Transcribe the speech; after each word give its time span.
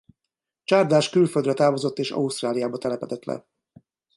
Csárdás 0.63 1.09
külföldre 1.09 1.53
távozott 1.53 1.97
és 1.97 2.11
Ausztráliában 2.11 2.79
telepedett 2.79 3.25
le. 3.25 3.45